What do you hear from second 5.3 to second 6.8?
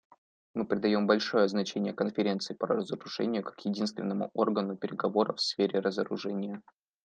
в сфере разоружения.